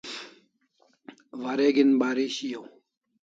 [1.41, 2.65] Wareg'in bari shiau